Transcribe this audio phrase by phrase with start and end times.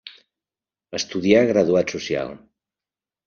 [0.99, 2.35] Estudià graduat social.